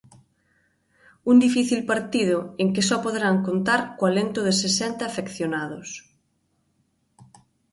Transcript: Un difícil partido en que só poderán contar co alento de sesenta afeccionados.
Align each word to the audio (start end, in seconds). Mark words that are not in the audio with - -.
Un 1.31 1.35
difícil 1.45 1.81
partido 1.91 2.37
en 2.61 2.67
que 2.73 2.85
só 2.89 2.97
poderán 3.05 3.35
contar 3.47 3.81
co 3.95 4.03
alento 4.09 4.39
de 4.47 4.53
sesenta 4.63 5.03
afeccionados. 5.07 5.89